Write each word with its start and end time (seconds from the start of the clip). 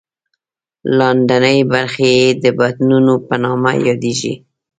لاندینۍ 0.97 1.59
برخې 1.73 2.07
یې 2.19 2.27
د 2.43 2.45
بطنونو 2.59 3.13
په 3.27 3.35
نامه 3.43 3.71
یادېږي. 3.87 4.33